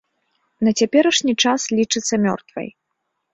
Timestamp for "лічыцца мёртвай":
1.81-2.67